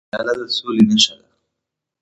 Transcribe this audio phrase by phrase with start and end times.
[0.11, 1.27] پیاله د سولې نښه ده.